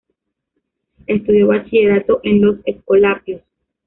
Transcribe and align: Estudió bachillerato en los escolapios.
Estudió 1.05 1.45
bachillerato 1.45 2.21
en 2.23 2.41
los 2.43 2.57
escolapios. 2.65 3.43